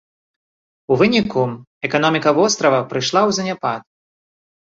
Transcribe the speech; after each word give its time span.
У 0.95 0.95
выніку, 1.01 1.43
эканоміка 1.89 2.29
вострава 2.39 2.79
прыйшла 2.95 3.21
ў 3.29 3.37
заняпад. 3.41 3.81